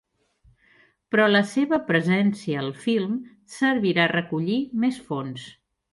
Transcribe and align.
Però 1.15 1.27
la 1.33 1.41
seva 1.51 1.79
presència 1.91 2.63
al 2.63 2.73
film 2.87 3.15
servirà 3.59 4.07
a 4.07 4.11
recollir 4.15 4.57
més 4.87 4.99
fons. 5.11 5.45